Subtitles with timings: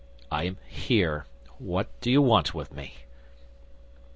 [0.31, 1.27] I am here;
[1.59, 3.01] what do you want with me?"